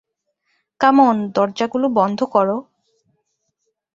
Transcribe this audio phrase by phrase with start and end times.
[0.79, 2.47] কাম on, দরজা গুলো বন্ধ কর।